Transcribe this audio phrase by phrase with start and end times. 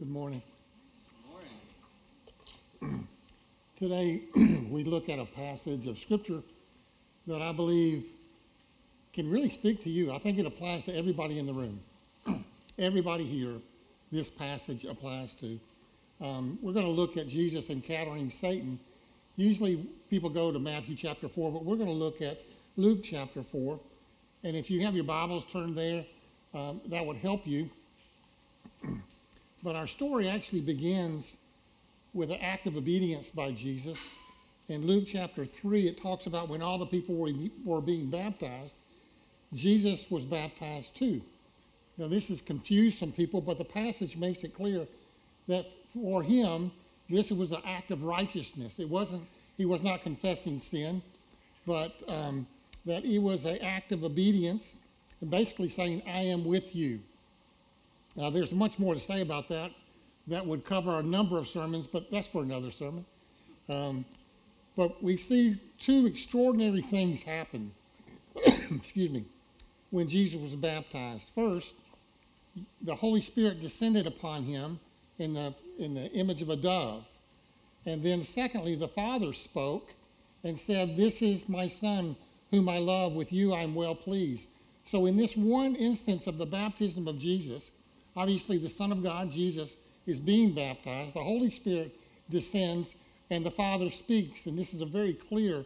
[0.00, 0.40] Good morning.
[2.80, 3.06] Morning.
[3.76, 4.22] Today,
[4.70, 6.40] we look at a passage of Scripture
[7.26, 8.06] that I believe
[9.12, 10.10] can really speak to you.
[10.10, 11.80] I think it applies to everybody in the room.
[12.78, 13.56] everybody here,
[14.10, 15.60] this passage applies to.
[16.22, 18.78] Um, we're going to look at Jesus encountering Satan.
[19.36, 22.40] Usually, people go to Matthew chapter 4, but we're going to look at
[22.78, 23.78] Luke chapter 4.
[24.44, 26.06] And if you have your Bibles turned there,
[26.54, 27.68] um, that would help you.
[29.62, 31.36] But our story actually begins
[32.12, 34.14] with an act of obedience by Jesus.
[34.68, 37.30] In Luke chapter 3, it talks about when all the people were,
[37.64, 38.76] were being baptized,
[39.52, 41.20] Jesus was baptized too.
[41.98, 44.86] Now, this has confused some people, but the passage makes it clear
[45.48, 46.70] that for him,
[47.08, 48.78] this was an act of righteousness.
[48.78, 49.24] It wasn't,
[49.56, 51.02] he was not confessing sin,
[51.66, 52.46] but um,
[52.86, 54.76] that it was an act of obedience
[55.20, 57.00] and basically saying, I am with you.
[58.16, 59.70] Now, there's much more to say about that.
[60.26, 63.04] That would cover a number of sermons, but that's for another sermon.
[63.68, 64.04] Um,
[64.76, 67.72] but we see two extraordinary things happen,
[68.46, 69.24] excuse me,
[69.90, 71.28] when Jesus was baptized.
[71.34, 71.74] First,
[72.82, 74.80] the Holy Spirit descended upon him
[75.18, 77.04] in the, in the image of a dove.
[77.86, 79.94] And then, secondly, the Father spoke
[80.44, 82.16] and said, This is my Son,
[82.50, 83.12] whom I love.
[83.12, 84.48] With you I am well pleased.
[84.84, 87.70] So, in this one instance of the baptism of Jesus,
[88.16, 91.14] obviously the Son of God, Jesus, is being baptized.
[91.14, 91.96] The Holy Spirit
[92.28, 92.94] descends
[93.30, 94.46] and the Father speaks.
[94.46, 95.64] And this is a very clear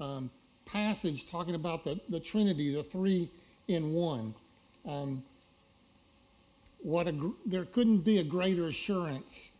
[0.00, 0.30] um,
[0.66, 3.28] passage talking about the, the Trinity, the three
[3.68, 4.34] in one.
[4.86, 5.22] Um,
[6.82, 9.50] what a, there couldn't be a greater assurance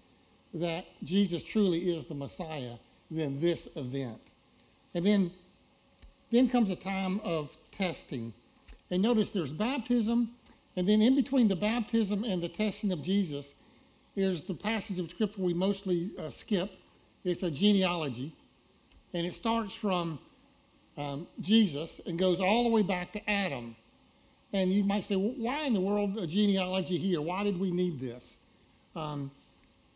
[0.52, 2.74] that Jesus truly is the Messiah
[3.10, 4.20] than this event.
[4.94, 5.30] And then,
[6.30, 8.32] then comes a time of testing.
[8.90, 10.30] And notice there's baptism,
[10.76, 13.54] and then in between the baptism and the testing of Jesus,
[14.14, 16.70] there's the passage of Scripture we mostly uh, skip.
[17.24, 18.32] It's a genealogy,
[19.12, 20.18] and it starts from
[20.96, 23.76] um, Jesus and goes all the way back to Adam.
[24.52, 27.20] And you might say, well, why in the world a genealogy here?
[27.20, 28.38] Why did we need this?
[28.94, 29.30] Um,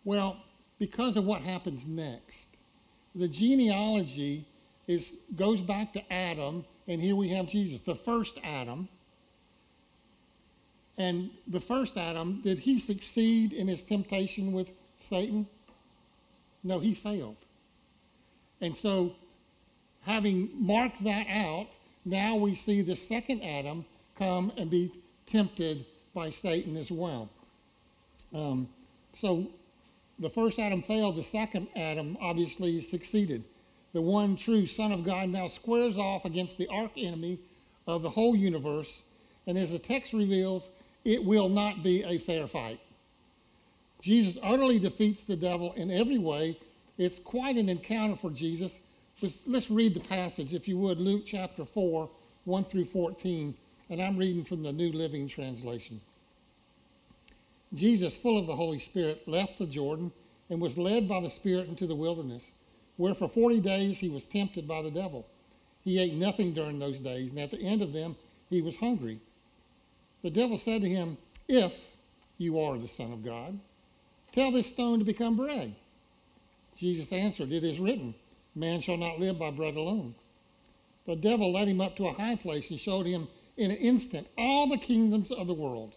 [0.05, 0.37] well,
[0.79, 2.47] because of what happens next.
[3.15, 4.47] The genealogy
[4.87, 8.89] is, goes back to Adam, and here we have Jesus, the first Adam.
[10.99, 15.47] And the first Adam, did he succeed in his temptation with Satan?
[16.65, 17.39] No, he failed.
[18.61, 19.15] And so,
[20.03, 21.69] having marked that out,
[22.05, 23.85] now we see the second Adam
[24.17, 24.91] come and be
[25.27, 27.31] tempted by Satan as well.
[28.35, 28.69] Um,
[29.15, 29.47] so,
[30.19, 33.45] the first Adam failed, the second Adam obviously succeeded.
[33.93, 37.39] The one true Son of God now squares off against the arch enemy
[37.87, 39.03] of the whole universe.
[39.47, 40.69] And as the text reveals,
[41.09, 42.79] it will not be a fair fight.
[44.03, 46.59] Jesus utterly defeats the devil in every way.
[46.99, 48.79] It's quite an encounter for Jesus.
[49.47, 52.11] Let's read the passage, if you would, Luke chapter 4,
[52.45, 53.55] 1 through 14.
[53.89, 56.03] And I'm reading from the New Living Translation.
[57.73, 60.13] Jesus, full of the Holy Spirit, left the Jordan
[60.51, 62.53] and was led by the Spirit into the wilderness,
[62.99, 65.27] where for 40 days he was tempted by the devil.
[65.83, 68.15] He ate nothing during those days, and at the end of them,
[68.51, 69.21] he was hungry.
[70.23, 71.17] The devil said to him,
[71.49, 71.79] If
[72.37, 73.59] you are the Son of God,
[74.33, 75.75] tell this stone to become bread.
[76.77, 78.15] Jesus answered, It is written,
[78.55, 80.15] Man shall not live by bread alone.
[81.07, 84.29] The devil led him up to a high place and showed him in an instant
[84.37, 85.97] all the kingdoms of the world.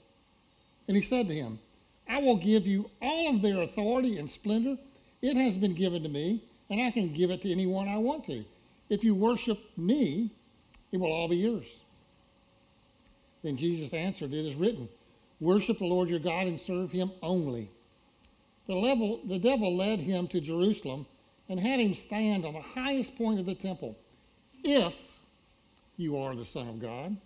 [0.88, 1.59] And he said to him,
[2.08, 4.78] I will give you all of their authority and splendor.
[5.22, 8.24] It has been given to me, and I can give it to anyone I want
[8.26, 8.46] to.
[8.90, 10.32] If you worship me,
[10.92, 11.81] it will all be yours.
[13.41, 14.88] Then Jesus answered, It is written,
[15.40, 17.69] Worship the Lord your God and serve him only.
[18.68, 21.06] The, level, the devil led him to Jerusalem
[21.50, 23.97] and had him stand on the highest point of the temple.
[24.63, 24.96] If
[25.97, 27.18] you are the Son of God,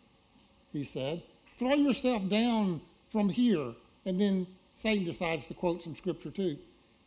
[0.71, 1.21] he said,
[1.57, 3.73] throw yourself down from here.
[4.05, 6.57] And then Satan decides to quote some scripture too.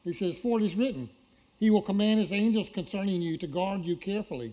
[0.04, 1.08] He says, For it is written,
[1.58, 4.52] He will command His angels concerning you to guard you carefully.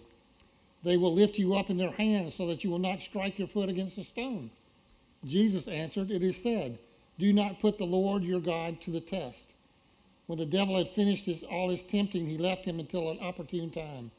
[0.86, 3.48] They will lift you up in their hands so that you will not strike your
[3.48, 4.52] foot against a stone.
[5.26, 6.78] Jesus answered, It is said,
[7.18, 9.50] Do not put the Lord your God to the test.
[10.28, 13.72] When the devil had finished his, all his tempting, he left him until an opportune
[13.72, 14.12] time.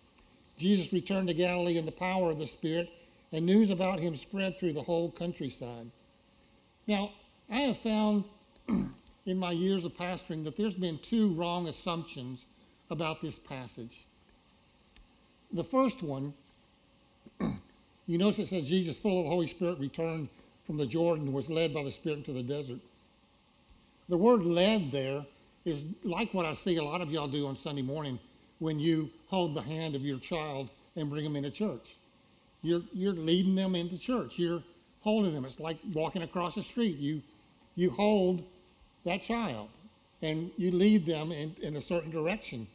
[0.59, 2.91] Jesus returned to Galilee in the power of the Spirit,
[3.31, 5.89] and news about him spread through the whole countryside.
[6.89, 7.13] Now,
[7.49, 8.25] I have found
[9.27, 12.47] in my years of pastoring that there's been two wrong assumptions
[12.91, 14.01] about this passage.
[15.53, 16.35] The first one,
[18.07, 20.29] you notice it says Jesus, full of the Holy Spirit, returned
[20.65, 22.79] from the Jordan and was led by the Spirit into the desert.
[24.09, 25.25] The word led there
[25.65, 28.19] is like what I see a lot of y'all do on Sunday morning
[28.61, 31.97] when you hold the hand of your child and bring them into church.
[32.63, 34.39] You're, you're leading them into church.
[34.39, 34.63] You're
[35.03, 35.45] holding them.
[35.45, 36.99] It's like walking across the street.
[36.99, 37.23] You,
[37.75, 38.45] you hold
[39.05, 39.69] that child
[40.23, 42.67] and you lead them in, in a certain direction.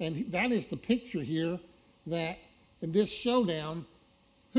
[0.00, 1.58] And that is the picture here
[2.06, 2.38] that
[2.80, 3.84] in this showdown,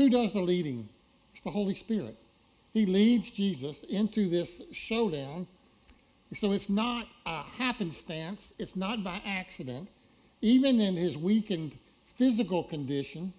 [0.00, 0.88] who does the leading?
[1.34, 2.16] It's the Holy Spirit.
[2.72, 5.46] He leads Jesus into this showdown.
[6.32, 9.90] So it's not a happenstance, it's not by accident.
[10.40, 11.76] Even in his weakened
[12.16, 13.34] physical condition,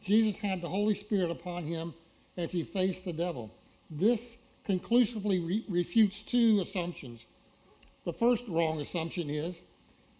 [0.00, 1.92] Jesus had the Holy Spirit upon him
[2.38, 3.50] as he faced the devil.
[3.90, 7.26] This conclusively re- refutes two assumptions.
[8.06, 9.64] The first wrong assumption is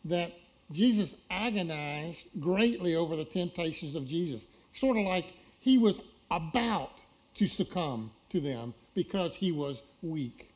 [0.05, 0.31] that
[0.71, 5.33] Jesus agonized greatly over the temptations of Jesus, sort of like
[5.67, 7.03] he was about
[7.35, 10.53] to succumb to them because he was weak.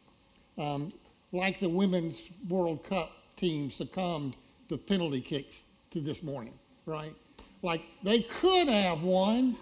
[0.57, 0.93] Um,
[1.33, 4.37] like the women's World Cup team succumbed
[4.69, 6.55] to penalty kicks to this morning,
[6.87, 7.13] right?
[7.61, 9.57] Like they could have won.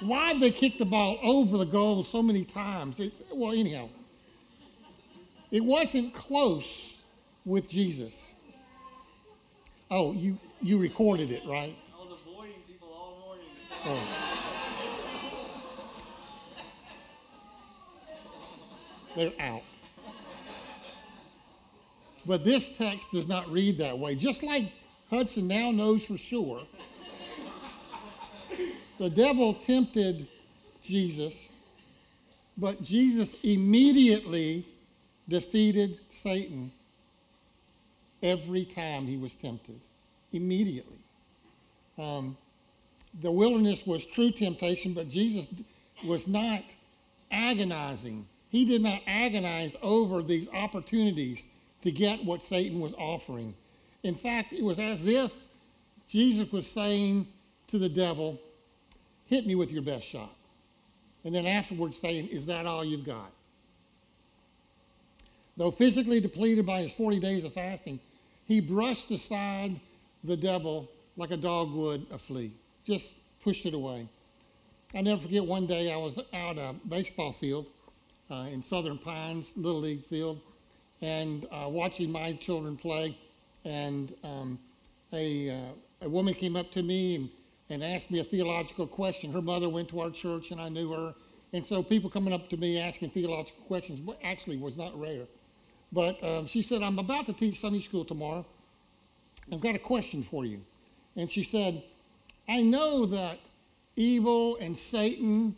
[0.00, 2.98] Why'd they kick the ball over the goal so many times?
[2.98, 3.90] It's, well, anyhow,
[5.50, 7.02] it wasn't close
[7.44, 8.32] with Jesus.
[9.90, 11.76] Oh, you, you recorded it, right?
[11.94, 13.44] I was avoiding people all morning.
[13.84, 14.25] Oh.
[19.16, 19.62] They're out.
[22.26, 24.14] But this text does not read that way.
[24.14, 24.70] Just like
[25.10, 26.60] Hudson now knows for sure,
[28.98, 30.26] the devil tempted
[30.82, 31.48] Jesus,
[32.58, 34.64] but Jesus immediately
[35.28, 36.70] defeated Satan
[38.22, 39.80] every time he was tempted.
[40.32, 40.98] Immediately.
[41.98, 42.36] Um,
[43.22, 45.48] the wilderness was true temptation, but Jesus
[46.04, 46.62] was not
[47.30, 48.26] agonizing.
[48.56, 51.44] He did not agonize over these opportunities
[51.82, 53.54] to get what Satan was offering.
[54.02, 55.34] In fact, it was as if
[56.08, 57.26] Jesus was saying
[57.68, 58.40] to the devil,
[59.26, 60.34] Hit me with your best shot.
[61.22, 63.30] And then afterwards saying, Is that all you've got?
[65.58, 68.00] Though physically depleted by his 40 days of fasting,
[68.46, 69.78] he brushed aside
[70.24, 72.52] the devil like a dog would a flea,
[72.86, 74.08] just pushed it away.
[74.94, 77.66] i never forget one day I was out a baseball field
[78.30, 80.40] uh, in Southern Pines, Little League field,
[81.00, 83.16] and uh, watching my children play.
[83.64, 84.58] And um,
[85.12, 87.30] a, uh, a woman came up to me and,
[87.70, 89.32] and asked me a theological question.
[89.32, 91.14] Her mother went to our church, and I knew her.
[91.52, 95.26] And so people coming up to me asking theological questions actually was not rare.
[95.92, 98.44] But um, she said, I'm about to teach Sunday school tomorrow.
[99.52, 100.60] I've got a question for you.
[101.16, 101.82] And she said,
[102.48, 103.38] I know that
[103.94, 105.56] evil and Satan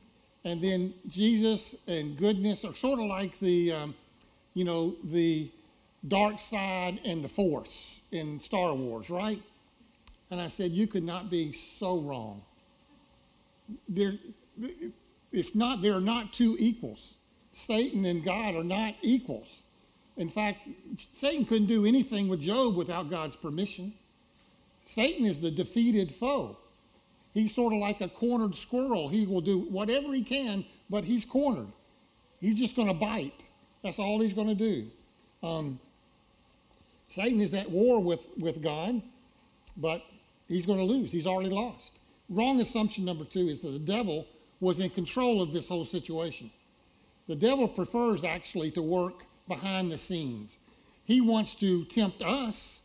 [0.48, 3.94] and then Jesus and goodness are sort of like the, um,
[4.54, 5.50] you know, the
[6.06, 9.42] dark side and the force in Star Wars, right?
[10.30, 12.40] And I said, You could not be so wrong.
[13.88, 14.14] There,
[15.32, 17.14] it's not, there are not two equals.
[17.52, 19.62] Satan and God are not equals.
[20.16, 20.66] In fact,
[21.12, 23.92] Satan couldn't do anything with Job without God's permission.
[24.86, 26.56] Satan is the defeated foe.
[27.32, 29.08] He's sort of like a cornered squirrel.
[29.08, 31.68] He will do whatever he can, but he's cornered.
[32.40, 33.44] He's just going to bite.
[33.82, 34.86] That's all he's going to do.
[35.42, 35.78] Um,
[37.08, 39.00] Satan is at war with, with God,
[39.76, 40.04] but
[40.46, 41.12] he's going to lose.
[41.12, 41.92] He's already lost.
[42.28, 44.26] Wrong assumption number two is that the devil
[44.60, 46.50] was in control of this whole situation.
[47.26, 50.58] The devil prefers actually to work behind the scenes.
[51.04, 52.80] He wants to tempt us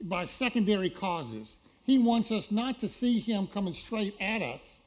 [0.00, 1.56] by secondary causes.
[1.84, 4.78] He wants us not to see him coming straight at us,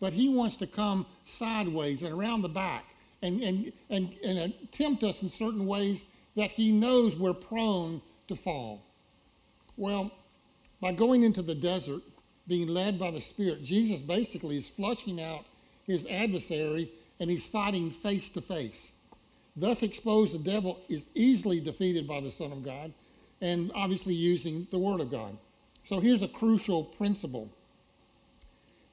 [0.00, 2.84] but he wants to come sideways and around the back
[3.22, 8.34] and, and, and, and tempt us in certain ways that he knows we're prone to
[8.34, 8.82] fall.
[9.76, 10.10] Well,
[10.80, 12.02] by going into the desert,
[12.48, 15.44] being led by the Spirit, Jesus basically is flushing out
[15.86, 16.90] his adversary
[17.20, 18.94] and he's fighting face to face.
[19.54, 22.92] Thus exposed, the devil is easily defeated by the Son of God
[23.40, 25.36] and obviously using the Word of God.
[25.90, 27.50] So here's a crucial principle.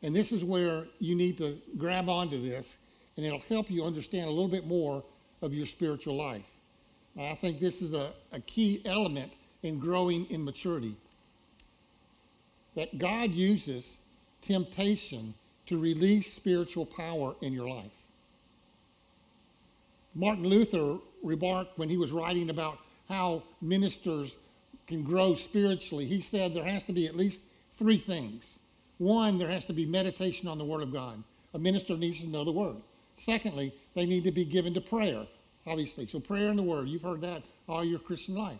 [0.01, 2.75] And this is where you need to grab onto this,
[3.15, 5.03] and it'll help you understand a little bit more
[5.43, 6.49] of your spiritual life.
[7.15, 10.95] I think this is a, a key element in growing in maturity.
[12.73, 13.97] That God uses
[14.41, 15.35] temptation
[15.67, 18.05] to release spiritual power in your life.
[20.15, 24.35] Martin Luther remarked when he was writing about how ministers
[24.87, 27.43] can grow spiritually, he said there has to be at least
[27.77, 28.57] three things.
[28.97, 31.23] One, there has to be meditation on the Word of God.
[31.53, 32.77] A minister needs to know the Word.
[33.17, 35.25] Secondly, they need to be given to prayer.
[35.65, 36.05] obviously.
[36.05, 38.59] So prayer and the word, you've heard that all your Christian life.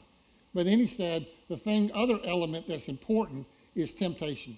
[0.54, 4.58] But then he said the thing, other element that's important is temptation.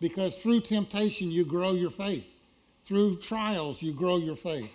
[0.00, 2.36] Because through temptation, you grow your faith.
[2.84, 4.72] Through trials, you grow your faith.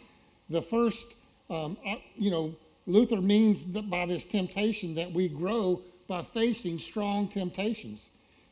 [0.50, 1.14] The first,
[1.50, 2.56] um, uh, you know,
[2.88, 8.08] Luther means that by this temptation that we grow by facing strong temptations.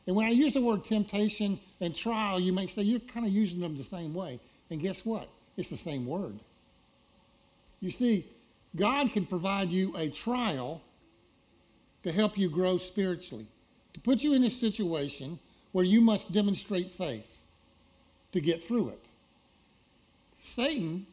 [0.06, 3.32] And when I use the word temptation and trial, you may say you're kind of
[3.32, 4.40] using them the same way.
[4.70, 5.28] And guess what?
[5.56, 6.38] It's the same word.
[7.80, 8.26] You see,
[8.76, 10.80] God can provide you a trial
[12.02, 13.46] to help you grow spiritually,
[13.94, 15.38] to put you in a situation
[15.72, 17.42] where you must demonstrate faith
[18.32, 19.06] to get through it.
[20.42, 21.06] Satan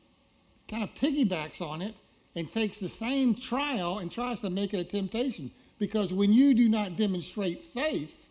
[0.70, 1.96] kind of piggybacks on it
[2.38, 6.54] and takes the same trial and tries to make it a temptation because when you
[6.54, 8.30] do not demonstrate faith,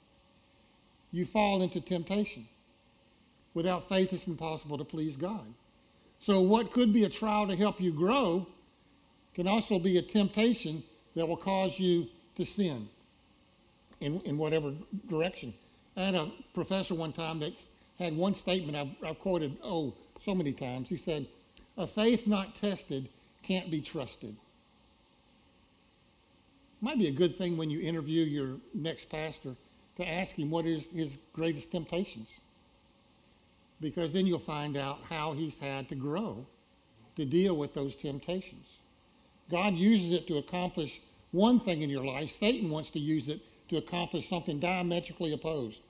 [1.11, 2.47] you fall into temptation.
[3.53, 5.45] Without faith, it's impossible to please God.
[6.21, 8.47] So, what could be a trial to help you grow
[9.35, 10.85] can also be a temptation
[11.17, 12.89] that will cause you to sin
[14.01, 14.73] in, in whatever
[15.09, 15.53] direction.
[15.97, 17.61] I had a professor one time that
[17.99, 20.89] had one statement I've, I've quoted, oh, so many times.
[20.89, 21.27] He said,
[21.77, 23.09] A faith not tested
[23.47, 24.37] can't be trusted.
[26.81, 29.57] Might be a good thing when you interview your next pastor
[29.97, 32.33] to ask him what is his greatest temptations.
[33.81, 36.47] Because then you'll find out how he's had to grow
[37.17, 38.67] to deal with those temptations.
[39.51, 41.01] God uses it to accomplish
[41.31, 45.83] one thing in your life, Satan wants to use it to accomplish something diametrically opposed.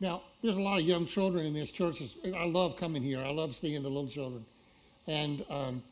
[0.00, 2.00] Now, there's a lot of young children in this church.
[2.24, 3.20] I love coming here.
[3.20, 4.44] I love seeing the little children.
[5.06, 5.82] And, um,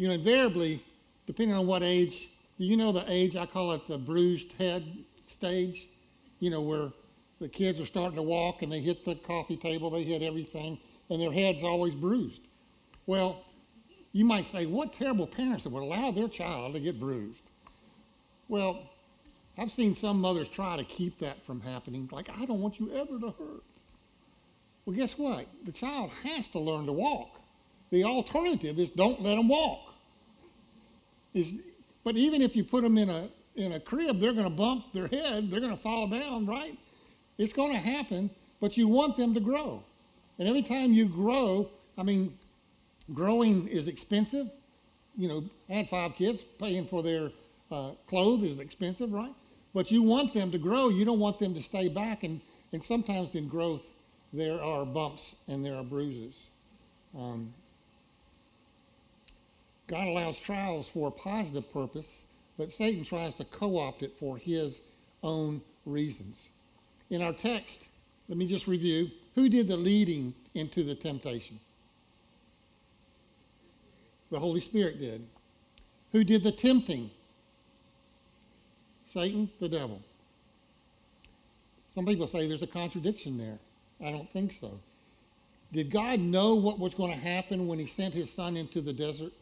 [0.00, 0.80] you know, invariably,
[1.26, 4.82] depending on what age, you know the age, I call it the bruised head
[5.26, 5.88] stage,
[6.38, 6.88] you know, where
[7.38, 10.78] the kids are starting to walk and they hit the coffee table, they hit everything,
[11.10, 12.40] and their head's always bruised.
[13.04, 13.44] Well,
[14.12, 17.50] you might say, what terrible parents that would allow their child to get bruised?
[18.48, 18.88] Well,
[19.58, 22.90] I've seen some mothers try to keep that from happening, like, I don't want you
[22.90, 23.64] ever to hurt.
[24.86, 25.46] Well, guess what?
[25.62, 27.42] The child has to learn to walk.
[27.90, 29.88] The alternative is don't let them walk.
[31.34, 31.60] Is,
[32.04, 34.92] but even if you put them in a, in a crib, they're going to bump
[34.92, 36.76] their head, they're going to fall down, right?
[37.38, 39.82] It's going to happen, but you want them to grow.
[40.38, 42.36] And every time you grow, I mean,
[43.12, 44.50] growing is expensive.
[45.16, 47.30] You know, had five kids, paying for their
[47.70, 49.32] uh, clothes is expensive, right?
[49.74, 50.88] But you want them to grow.
[50.88, 52.24] You don't want them to stay back.
[52.24, 52.40] And,
[52.72, 53.86] and sometimes in growth,
[54.32, 56.36] there are bumps and there are bruises.
[57.16, 57.52] Um,
[59.90, 64.36] God allows trials for a positive purpose, but Satan tries to co opt it for
[64.36, 64.82] his
[65.24, 66.48] own reasons.
[67.10, 67.88] In our text,
[68.28, 71.58] let me just review who did the leading into the temptation?
[74.30, 75.26] The Holy Spirit did.
[76.12, 77.10] Who did the tempting?
[79.12, 80.00] Satan, the devil.
[81.92, 83.58] Some people say there's a contradiction there.
[84.00, 84.70] I don't think so.
[85.72, 88.92] Did God know what was going to happen when he sent his son into the
[88.92, 89.32] desert?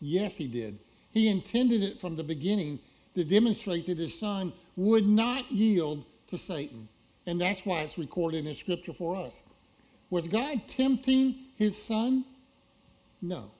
[0.00, 0.78] Yes, he did.
[1.10, 2.78] He intended it from the beginning
[3.14, 6.88] to demonstrate that his son would not yield to Satan.
[7.26, 9.42] And that's why it's recorded in scripture for us.
[10.10, 12.24] Was God tempting his son?
[13.20, 13.50] No.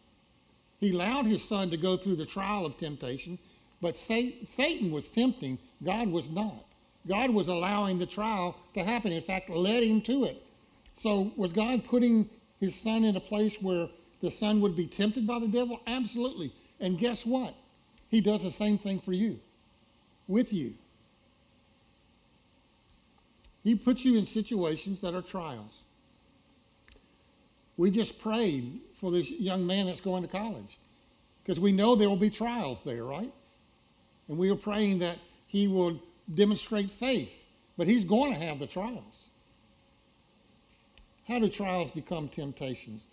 [0.78, 3.38] He allowed his son to go through the trial of temptation
[3.80, 6.64] but Satan was tempting, God was not.
[7.06, 10.42] God was allowing the trial to happen, in fact, led him to it.
[10.94, 12.28] So, was God putting
[12.58, 13.88] his son in a place where
[14.20, 15.80] the son would be tempted by the devil?
[15.86, 16.52] Absolutely.
[16.80, 17.54] And guess what?
[18.10, 19.38] He does the same thing for you,
[20.26, 20.74] with you.
[23.62, 25.82] He puts you in situations that are trials.
[27.76, 30.78] We just prayed for this young man that's going to college
[31.42, 33.32] because we know there will be trials there, right?
[34.28, 36.00] And we are praying that he will
[36.32, 37.46] demonstrate faith,
[37.76, 39.24] but he's going to have the trials.
[41.26, 43.06] How do trials become temptations?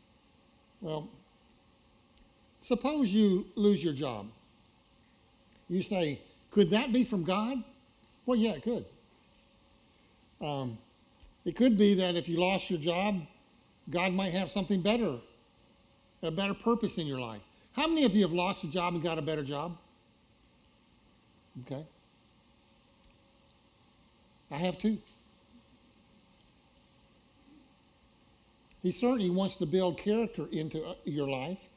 [0.86, 1.10] Well,
[2.62, 4.28] suppose you lose your job.
[5.68, 6.20] You say,
[6.52, 7.64] could that be from God?
[8.28, 8.86] Well, yeah, it could.
[10.40, 10.78] Um,
[11.44, 13.20] it could be that if you lost your job,
[13.90, 15.16] God might have something better,
[16.22, 17.42] a better purpose in your life.
[17.72, 19.76] How many of you have lost a job and got a better job?
[21.62, 21.84] Okay?
[24.52, 25.00] I have too.
[28.86, 31.70] He certainly wants to build character into uh, your life.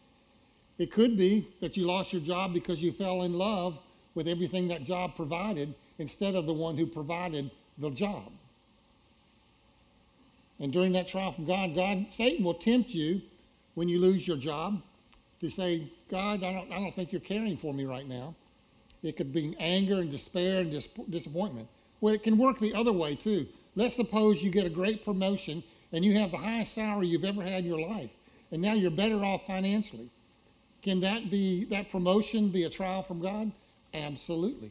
[0.77, 3.81] It could be that you lost your job because you fell in love
[4.15, 8.31] with everything that job provided instead of the one who provided the job.
[10.61, 13.23] And during that trial from God, God, Satan will tempt you
[13.73, 14.83] when you lose your job
[15.41, 18.35] to say, God, I don't, I don't think you're caring for me right now.
[19.03, 21.69] It could be anger and despair and dis- disappointment.
[22.03, 23.47] Well, it can work the other way too.
[23.77, 27.43] Let's suppose you get a great promotion and you have the highest salary you've ever
[27.43, 28.17] had in your life,
[28.51, 30.11] and now you're better off financially.
[30.83, 33.51] Can that be that promotion be a trial from God?
[33.95, 34.71] Absolutely.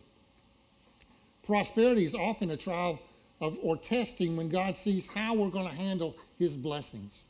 [1.43, 2.99] Prosperity is often a trial
[3.39, 7.23] of or testing when God sees how we're going to handle his blessings.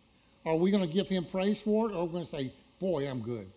[0.45, 2.53] Are we going to give him praise for it or are we going to say,
[2.79, 3.47] boy, I'm good?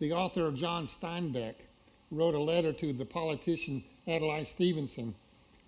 [0.00, 1.54] The author of John Steinbeck
[2.10, 5.14] wrote a letter to the politician Adlai Stevenson,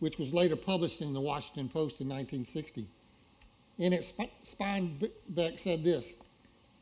[0.00, 2.86] which was later published in the Washington Post in 1960.
[3.78, 4.12] In it,
[4.44, 6.12] Steinbeck said this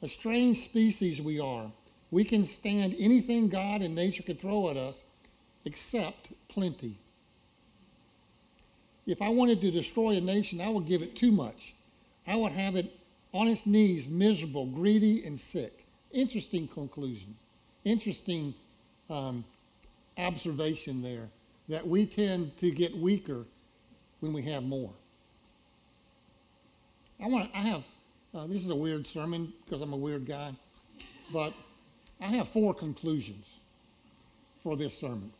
[0.02, 1.70] A strange species we are.
[2.10, 5.04] We can stand anything God and nature can throw at us
[5.64, 6.94] except plenty.
[9.06, 11.74] If I wanted to destroy a nation, I would give it too much.
[12.26, 12.92] I would have it
[13.32, 15.84] on its knees, miserable, greedy, and sick.
[16.12, 17.36] Interesting conclusion.
[17.84, 18.54] Interesting
[19.10, 19.44] um,
[20.16, 21.28] observation there
[21.68, 23.44] that we tend to get weaker
[24.20, 24.92] when we have more.
[27.22, 27.50] I want.
[27.54, 27.84] I have.
[28.34, 30.52] Uh, this is a weird sermon because I'm a weird guy,
[31.32, 31.52] but
[32.20, 33.54] I have four conclusions
[34.62, 35.32] for this sermon.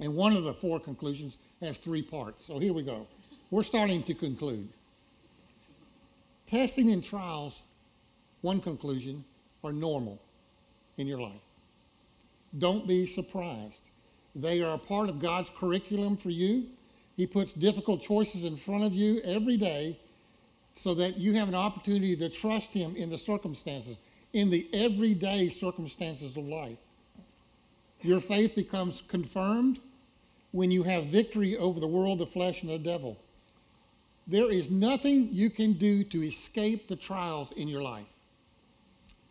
[0.00, 2.44] And one of the four conclusions has three parts.
[2.44, 3.06] So here we go.
[3.50, 4.68] We're starting to conclude.
[6.46, 7.62] Testing and trials,
[8.40, 9.24] one conclusion,
[9.62, 10.20] are normal
[10.96, 11.40] in your life.
[12.58, 13.82] Don't be surprised.
[14.34, 16.66] They are a part of God's curriculum for you.
[17.16, 19.98] He puts difficult choices in front of you every day
[20.74, 24.00] so that you have an opportunity to trust Him in the circumstances,
[24.32, 26.78] in the everyday circumstances of life.
[28.00, 29.78] Your faith becomes confirmed
[30.50, 33.18] when you have victory over the world, the flesh, and the devil.
[34.26, 38.12] There is nothing you can do to escape the trials in your life.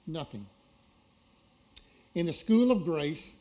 [0.06, 0.46] Nothing.
[2.14, 3.36] In the school of grace,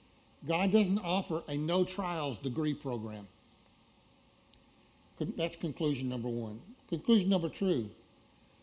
[0.46, 3.26] God doesn't offer a no trials degree program.
[5.36, 6.60] That's conclusion number one.
[6.88, 7.90] Conclusion number two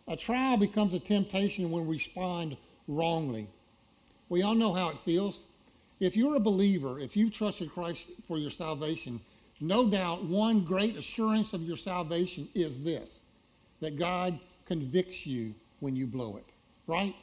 [0.08, 2.56] a trial becomes a temptation when we respond
[2.88, 3.48] wrongly.
[4.30, 5.44] We all know how it feels.
[6.00, 9.20] If you're a believer, if you've trusted Christ for your salvation,
[9.60, 13.22] no doubt one great assurance of your salvation is this
[13.80, 16.46] that God convicts you when you blow it,
[16.88, 17.16] right?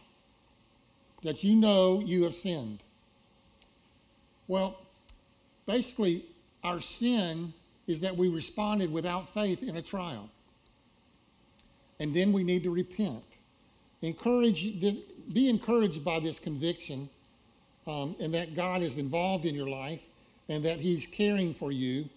[1.23, 2.85] That you know you have sinned.
[4.49, 4.77] Well,
[5.67, 6.25] basically,
[6.63, 7.53] our sin
[7.87, 10.31] is that we responded without faith in a trial.
[12.01, 13.25] And then we need to repent.
[14.03, 14.81] Encourage,
[15.33, 17.09] be encouraged by this conviction
[17.87, 20.07] um, and that God is involved in your life
[20.49, 22.09] and that He's caring for you.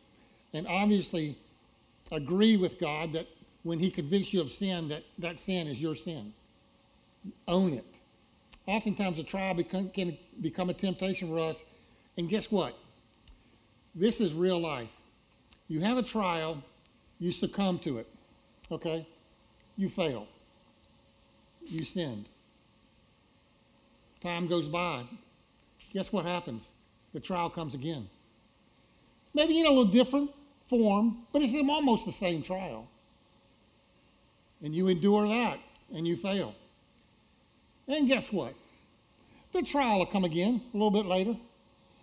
[0.53, 1.37] And obviously,
[2.11, 3.27] agree with God that
[3.63, 6.33] when He convicts you of sin, that that sin is your sin.
[7.47, 7.85] Own it.
[8.65, 11.63] Oftentimes, a trial become, can become a temptation for us.
[12.17, 12.75] And guess what?
[13.93, 14.91] This is real life.
[15.67, 16.63] You have a trial,
[17.19, 18.07] you succumb to it,
[18.71, 19.05] okay?
[19.75, 20.27] You fail.
[21.65, 22.29] You sinned.
[24.21, 25.03] Time goes by,
[25.93, 26.71] guess what happens?
[27.13, 28.07] The trial comes again.
[29.33, 30.31] Maybe in a little different
[30.67, 32.87] form, but it's almost the same trial.
[34.63, 35.59] And you endure that
[35.93, 36.55] and you fail.
[37.87, 38.53] And guess what?
[39.53, 41.35] The trial will come again a little bit later.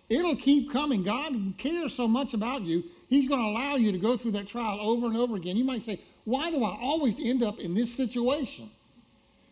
[0.07, 1.03] It'll keep coming.
[1.03, 4.47] God cares so much about you, He's going to allow you to go through that
[4.47, 5.57] trial over and over again.
[5.57, 8.69] You might say, Why do I always end up in this situation?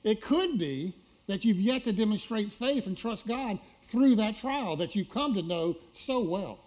[0.03, 0.93] It could be
[1.27, 5.33] that you've yet to demonstrate faith and trust God through that trial that you've come
[5.33, 6.59] to know so well.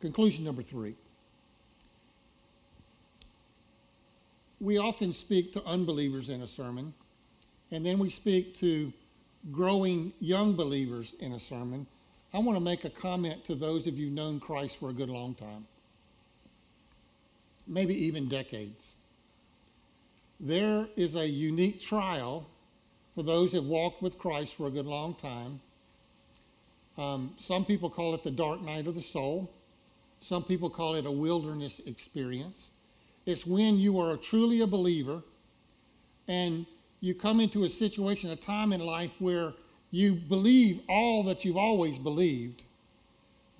[0.00, 0.94] Conclusion number three.
[4.60, 6.94] We often speak to unbelievers in a sermon,
[7.70, 8.92] and then we speak to
[9.52, 11.86] growing young believers in a sermon.
[12.34, 15.08] I want to make a comment to those of you known Christ for a good
[15.08, 15.66] long time
[17.68, 18.94] maybe even decades.
[20.40, 22.48] There is a unique trial
[23.14, 25.60] for those who have walked with Christ for a good long time.
[26.96, 29.52] Um, some people call it the dark night of the soul.
[30.20, 32.70] Some people call it a wilderness experience.
[33.26, 35.22] It's when you are truly a believer
[36.26, 36.66] and
[37.00, 39.54] you come into a situation, a time in life where
[39.90, 42.64] you believe all that you've always believed,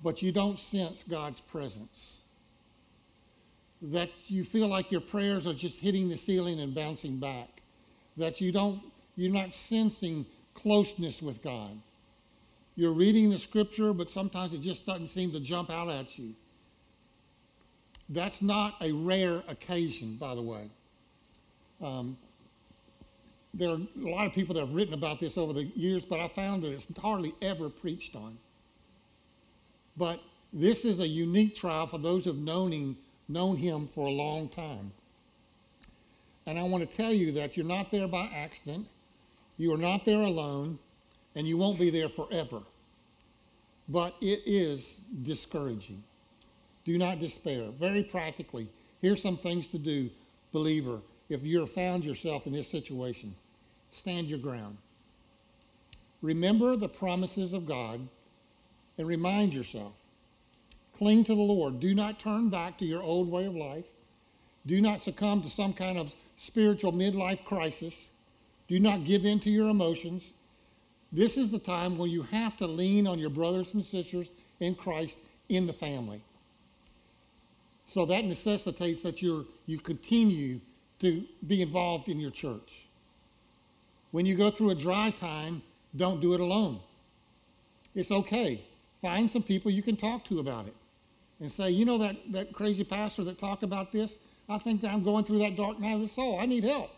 [0.03, 2.19] but you don't sense God's presence
[3.81, 7.61] that you feel like your prayers are just hitting the ceiling and bouncing back,
[8.17, 8.81] that you don't,
[9.15, 11.71] you're not sensing closeness with God.
[12.75, 16.33] You're reading the scripture, but sometimes it just doesn't seem to jump out at you.
[18.09, 20.69] That's not a rare occasion, by the way.
[21.81, 22.17] Um,
[23.53, 26.19] there are a lot of people that have written about this over the years, but
[26.19, 28.37] I found that it's hardly ever preached on.
[29.97, 30.21] But
[30.53, 34.11] this is a unique trial for those who have known him, known him for a
[34.11, 34.91] long time.
[36.45, 38.87] And I want to tell you that you're not there by accident,
[39.57, 40.79] you are not there alone,
[41.35, 42.61] and you won't be there forever.
[43.87, 46.03] But it is discouraging.
[46.85, 47.69] Do not despair.
[47.71, 48.67] Very practically,
[49.01, 50.09] here's some things to do,
[50.51, 53.33] believer, if you've found yourself in this situation.
[53.91, 54.77] Stand your ground.
[56.21, 58.07] Remember the promises of God
[58.97, 60.03] and remind yourself.
[60.97, 61.79] Cling to the Lord.
[61.79, 63.87] Do not turn back to your old way of life.
[64.65, 68.09] Do not succumb to some kind of spiritual midlife crisis.
[68.67, 70.31] Do not give in to your emotions.
[71.11, 74.75] This is the time when you have to lean on your brothers and sisters in
[74.75, 76.21] Christ in the family.
[77.85, 80.59] So that necessitates that you you continue
[80.99, 82.87] to be involved in your church.
[84.11, 85.61] When you go through a dry time,
[85.95, 86.79] don't do it alone.
[87.95, 88.61] It's okay.
[89.01, 90.75] Find some people you can talk to about it
[91.39, 94.17] and say, you know, that, that crazy pastor that talked about this?
[94.47, 96.39] I think that I'm going through that dark night of the soul.
[96.39, 96.89] I need help.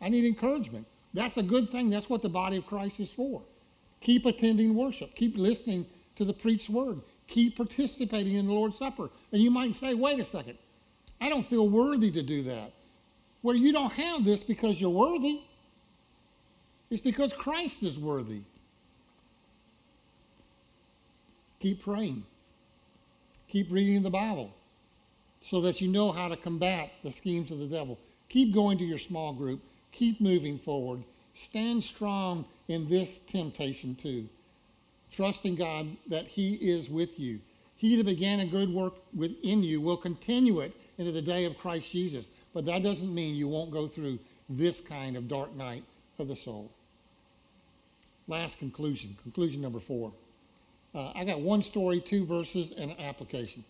[0.00, 0.86] I need encouragement.
[1.14, 1.88] That's a good thing.
[1.88, 3.42] That's what the body of Christ is for.
[4.00, 5.14] Keep attending worship.
[5.14, 7.00] Keep listening to the preached word.
[7.26, 9.08] Keep participating in the Lord's Supper.
[9.32, 10.58] And you might say, wait a second,
[11.20, 12.72] I don't feel worthy to do that.
[13.44, 15.42] Well, you don't have this because you're worthy.
[16.88, 18.40] It's because Christ is worthy.
[21.60, 22.24] Keep praying.
[23.48, 24.50] Keep reading the Bible
[25.42, 27.98] so that you know how to combat the schemes of the devil.
[28.30, 29.60] Keep going to your small group.
[29.92, 31.04] Keep moving forward.
[31.34, 34.26] Stand strong in this temptation too.
[35.12, 37.40] Trusting God that He is with you.
[37.76, 41.58] He that began a good work within you will continue it into the day of
[41.58, 42.30] Christ Jesus.
[42.54, 45.82] But that doesn't mean you won't go through this kind of dark night
[46.18, 46.70] of the soul.
[48.28, 50.12] Last conclusion, conclusion number four.
[50.94, 53.64] Uh, I got one story, two verses, and an application.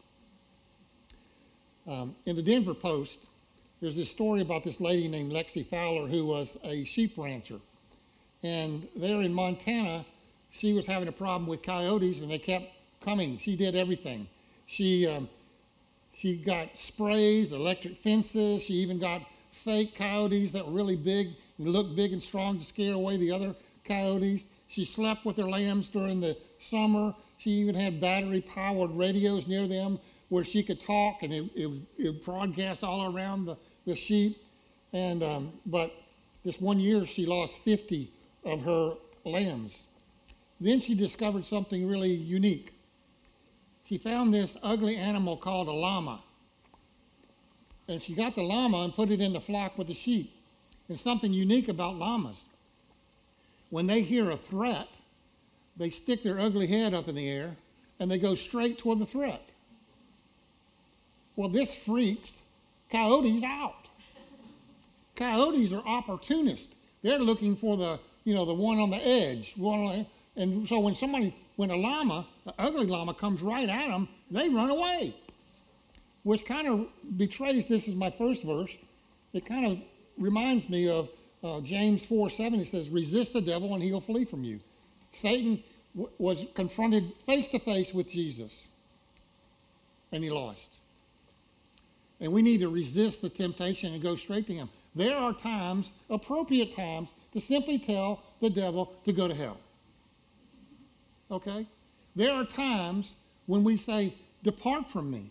[1.86, 3.20] Um, in the Denver Post,
[3.80, 7.60] there's this story about this lady named Lexi Fowler who was a sheep rancher.
[8.42, 10.04] And there in Montana,
[10.50, 12.70] she was having a problem with coyotes and they kept
[13.00, 13.38] coming.
[13.38, 14.28] She did everything.
[14.66, 15.28] She, um,
[16.16, 18.62] she got sprays, electric fences.
[18.62, 22.64] She even got fake coyotes that were really big and looked big and strong to
[22.64, 24.46] scare away the other coyotes.
[24.68, 27.14] She slept with her lambs during the summer.
[27.38, 29.98] She even had battery powered radios near them
[30.28, 34.38] where she could talk and it, it, was, it broadcast all around the, the sheep.
[34.92, 35.92] And, um, but
[36.44, 38.08] this one year she lost 50
[38.44, 39.84] of her lambs.
[40.60, 42.72] Then she discovered something really unique.
[43.84, 46.22] She found this ugly animal called a llama.
[47.86, 50.34] And she got the llama and put it in the flock with the sheep.
[50.88, 52.44] And something unique about llamas
[53.74, 54.86] when they hear a threat,
[55.76, 57.56] they stick their ugly head up in the air
[57.98, 59.50] and they go straight toward the threat.
[61.34, 62.34] Well, this freaks
[62.88, 63.88] coyotes out.
[65.16, 66.72] Coyotes are opportunists.
[67.02, 69.54] They're looking for the, you know, the one on the edge.
[69.56, 74.08] One and so when somebody, when a llama, an ugly llama comes right at them,
[74.30, 75.14] they run away.
[76.22, 78.76] Which kind of betrays, this is my first verse,
[79.32, 79.78] it kind of
[80.16, 81.10] reminds me of
[81.42, 84.60] uh, James 4 7, he says, resist the devil and he'll flee from you.
[85.12, 85.62] Satan
[85.94, 88.68] w- was confronted face to face with Jesus
[90.12, 90.76] and he lost.
[92.20, 94.68] And we need to resist the temptation and go straight to him.
[94.94, 99.58] There are times, appropriate times, to simply tell the devil to go to hell.
[101.30, 101.66] Okay?
[102.16, 103.14] There are times
[103.46, 105.30] when we say, Depart from me,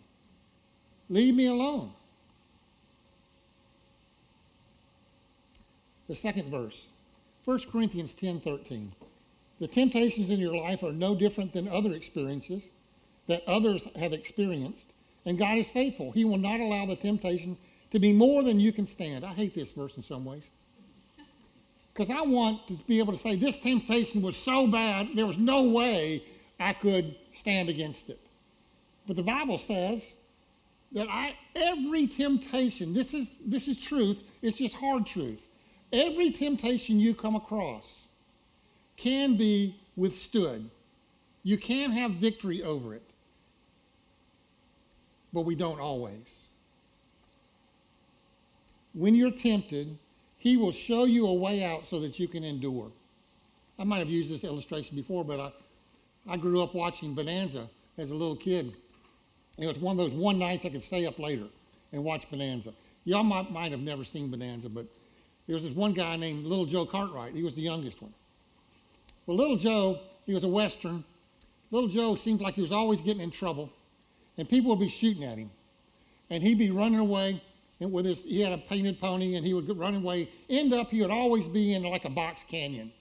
[1.10, 1.92] leave me alone.
[6.08, 6.90] the second verse
[7.46, 8.92] 1 corinthians 10 13
[9.60, 12.70] the temptations in your life are no different than other experiences
[13.28, 14.94] that others have experienced
[15.26, 16.12] and god is faithful.
[16.12, 17.58] He will not allow the temptation
[17.92, 19.24] to be more than you can stand.
[19.24, 20.50] I hate this verse in some ways.
[21.94, 25.38] Because i want to be able to say this temptation was so bad there was
[25.38, 26.24] no way
[26.60, 28.20] i could stand against it
[29.08, 30.14] but the bible says
[30.92, 35.48] that I, every temptation this is this is truth it's just hard truth
[35.94, 38.08] Every temptation you come across
[38.98, 40.72] can be withstood.
[41.44, 43.04] You can have victory over it,
[45.32, 46.48] but we don't always.
[48.94, 50.00] When you're tempted,
[50.40, 52.92] He will show you a way out so that you can endure.
[53.78, 55.52] I might have used this illustration before, but I,
[56.28, 58.74] I grew up watching Bonanza as a little kid.
[59.58, 61.46] It was one of those one nights I could stay up later
[61.92, 62.74] and watch Bonanza.
[63.06, 64.86] Y'all might, might have never seen Bonanza, but
[65.46, 67.36] there was this one guy named Little Joe Cartwright.
[67.36, 68.14] He was the youngest one.
[69.26, 71.04] Well, Little Joe, he was a Western.
[71.72, 73.70] Little Joe seemed like he was always getting in trouble,
[74.38, 75.52] and people would be shooting at him.
[76.30, 77.42] And he'd be running away
[77.84, 80.30] and with his, he had a painted pony, and he would run away.
[80.50, 82.92] End up, he would always be in like a box canyon.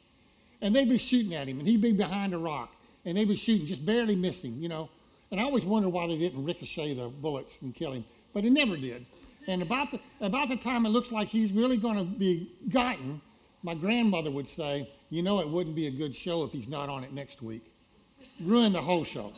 [0.61, 3.37] And they'd be shooting at him, and he'd be behind a rock, and they'd be
[3.37, 4.89] shooting, just barely missing, you know.
[5.31, 8.51] And I always wondered why they didn't ricochet the bullets and kill him, but it
[8.51, 9.07] never did.
[9.47, 13.21] And about the, about the time it looks like he's really going to be gotten,
[13.63, 16.89] my grandmother would say, You know, it wouldn't be a good show if he's not
[16.89, 17.73] on it next week.
[18.41, 19.33] Ruin the whole show.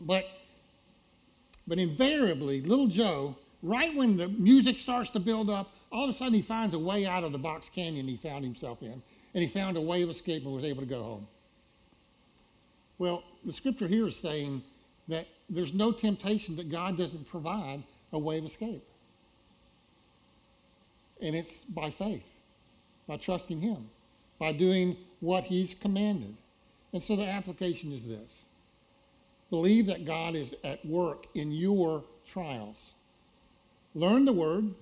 [0.00, 0.26] But,
[1.66, 6.12] but invariably, little Joe, right when the music starts to build up, all of a
[6.12, 9.02] sudden he finds a way out of the box canyon he found himself in,
[9.34, 11.26] and he found a way of escape and was able to go home.
[12.98, 14.62] Well, the scripture here is saying
[15.06, 17.82] that there's no temptation that God doesn't provide
[18.12, 18.82] a way of escape.
[21.20, 22.42] And it's by faith,
[23.06, 23.88] by trusting Him,
[24.38, 26.36] by doing what He's commanded.
[26.92, 28.34] And so the application is this
[29.50, 32.90] believe that God is at work in your trials.
[33.94, 34.74] Learn the word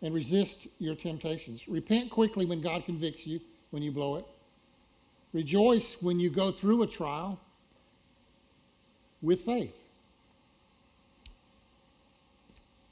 [0.00, 1.68] and resist your temptations.
[1.68, 4.24] Repent quickly when God convicts you, when you blow it.
[5.32, 7.40] Rejoice when you go through a trial
[9.22, 9.78] with faith.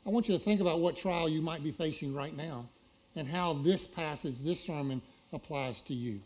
[0.07, 2.67] I want you to think about what trial you might be facing right now
[3.15, 6.21] and how this passage, this sermon, applies to you.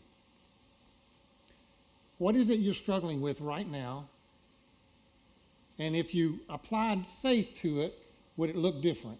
[2.17, 4.07] What is it you're struggling with right now?
[5.77, 7.93] And if you applied faith to it,
[8.37, 9.19] would it look different?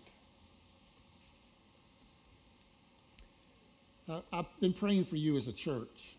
[4.07, 6.14] Uh, I've been praying for you as a church.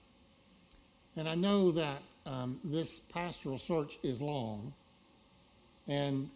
[1.17, 4.73] And I know that um, this pastoral search is long
[5.89, 6.29] and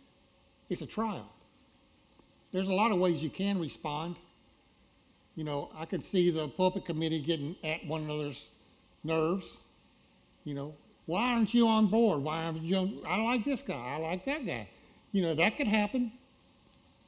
[0.69, 1.31] it's a trial.
[2.53, 4.19] There's a lot of ways you can respond.
[5.37, 8.49] You know, I could see the pulpit committee getting at one another's
[9.05, 9.59] nerves.
[10.45, 10.75] You know,
[11.07, 12.23] why aren't you on board?
[12.23, 13.03] Why aren't you?
[13.07, 13.75] I like this guy.
[13.75, 14.69] I like that guy.
[15.13, 16.13] You know, that could happen.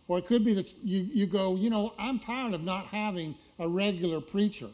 [0.08, 3.36] Or it could be that you, you go, you know, I'm tired of not having
[3.58, 4.68] a regular preacher.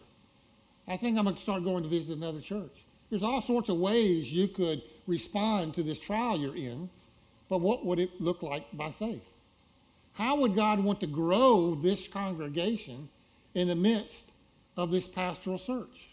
[0.87, 2.72] I think I'm going to start going to visit another church.
[3.11, 6.90] There's all sorts of ways you could respond to this trial you're in,
[7.49, 9.33] but what would it look like by faith?
[10.12, 13.09] How would God want to grow this congregation
[13.55, 14.33] in the midst
[14.77, 16.11] of this pastoral search?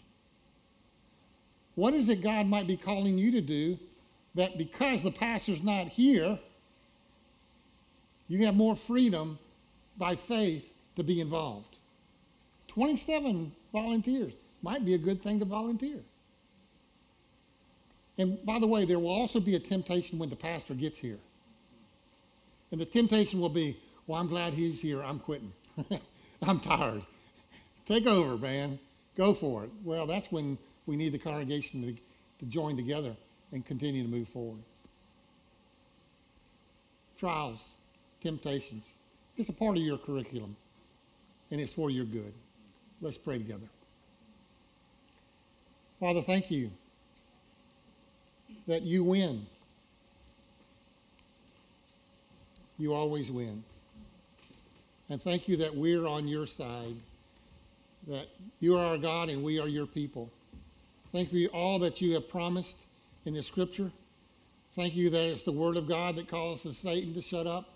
[1.74, 3.78] What is it God might be calling you to do
[4.34, 6.38] that because the pastor's not here,
[8.28, 9.38] you have more freedom
[9.98, 11.76] by faith to be involved?
[12.68, 16.00] 27 volunteers might be a good thing to volunteer.
[18.18, 21.18] And by the way, there will also be a temptation when the pastor gets here.
[22.72, 23.76] And the temptation will be,
[24.06, 25.02] well, I'm glad he's here.
[25.02, 25.52] I'm quitting.
[26.42, 27.06] I'm tired.
[27.84, 28.78] Take over, man.
[29.16, 29.70] Go for it.
[29.84, 31.92] Well, that's when we need the congregation to,
[32.44, 33.14] to join together
[33.52, 34.60] and continue to move forward.
[37.18, 37.70] Trials,
[38.20, 38.90] temptations,
[39.36, 40.56] it's a part of your curriculum,
[41.50, 42.32] and it's for your good.
[43.00, 43.68] Let's pray together.
[46.00, 46.70] Father, thank you
[48.66, 49.46] that you win.
[52.78, 53.64] You always win.
[55.08, 56.94] And thank you that we're on your side,
[58.08, 58.28] that
[58.60, 60.30] you are our God and we are your people.
[61.12, 62.76] Thank you for all that you have promised
[63.24, 63.90] in the scripture.
[64.74, 67.70] Thank you that it's the word of God that causes Satan to shut up.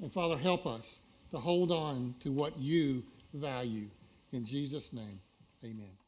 [0.00, 0.96] And Father, help us
[1.32, 3.02] to hold on to what you
[3.34, 3.88] value.
[4.32, 5.20] In Jesus' name,
[5.64, 5.99] amen.